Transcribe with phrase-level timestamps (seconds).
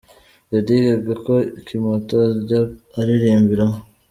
[0.51, 0.73] Lady
[1.05, 1.13] Gaga
[1.53, 2.59] ku kimoto ajya
[2.99, 3.77] aririmbiraho.